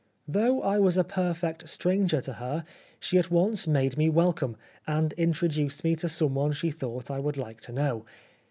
[0.27, 2.65] Though I was a perfect stranger to her,
[2.99, 7.37] she at once made me welcome, and introduced me to someone she thought I would
[7.37, 8.05] like to know.